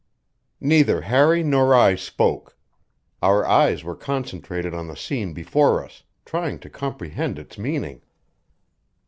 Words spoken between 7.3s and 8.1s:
its meaning.